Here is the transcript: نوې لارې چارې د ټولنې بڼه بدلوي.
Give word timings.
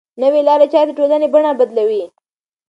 نوې 0.21 0.41
لارې 0.47 0.65
چارې 0.73 0.89
د 0.93 0.97
ټولنې 0.97 1.27
بڼه 1.33 1.51
بدلوي. 1.59 2.03